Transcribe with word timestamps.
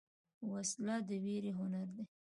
وسله 0.51 0.95
د 1.07 1.09
ویرې 1.23 1.51
هنر 1.59 1.87
ده 1.95 2.03